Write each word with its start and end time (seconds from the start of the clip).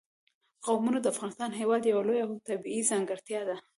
قومونه 0.65 0.99
د 1.01 1.05
افغانستان 1.13 1.51
هېواد 1.59 1.81
یوه 1.85 2.01
لویه 2.07 2.23
او 2.25 2.31
طبیعي 2.49 2.81
ځانګړتیا 2.91 3.41
ده. 3.49 3.57